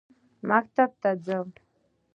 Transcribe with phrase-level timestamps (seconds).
[0.47, 1.47] مکتب ته ځم.